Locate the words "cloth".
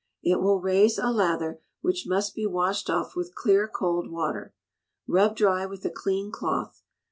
6.31-6.81